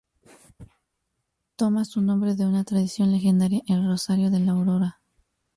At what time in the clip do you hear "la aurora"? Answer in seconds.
4.39-4.99